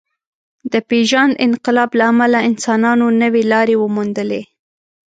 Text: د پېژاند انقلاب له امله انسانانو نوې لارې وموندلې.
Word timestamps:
د 0.71 0.73
پېژاند 0.89 1.33
انقلاب 1.47 1.89
له 1.99 2.05
امله 2.11 2.39
انسانانو 2.49 3.05
نوې 3.21 3.43
لارې 3.51 3.75
وموندلې. 3.79 4.41